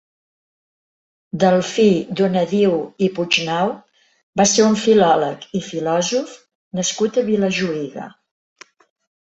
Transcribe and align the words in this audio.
Delfí 1.43 1.85
Donadiu 2.21 2.79
i 3.09 3.11
Puignau 3.19 3.75
va 4.43 4.49
ser 4.55 4.67
un 4.71 4.79
filòleg 4.87 5.49
i 5.61 5.63
filòsof 5.71 6.35
nascut 6.81 7.23
a 7.23 7.27
Vilajuïga. 7.33 8.11